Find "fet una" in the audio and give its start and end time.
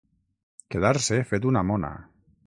1.33-1.63